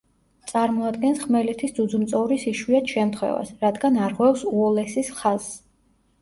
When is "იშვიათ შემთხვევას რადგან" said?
2.53-4.01